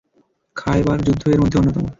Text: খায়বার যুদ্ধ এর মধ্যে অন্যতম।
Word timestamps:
খায়বার 0.55 0.97
যুদ্ধ 1.07 1.23
এর 1.27 1.39
মধ্যে 1.41 1.59
অন্যতম। 1.59 1.85